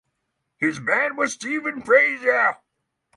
His 0.57 0.79
ban 0.79 1.15
was 1.15 1.33
Stephen 1.33 1.83
Prasca. 1.83 2.57